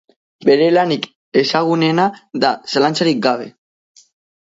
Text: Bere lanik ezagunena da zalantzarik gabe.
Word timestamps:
Bere 0.49 0.69
lanik 0.77 1.03
ezagunena 1.41 2.07
da 2.45 2.49
zalantzarik 2.73 3.21
gabe. 3.27 3.47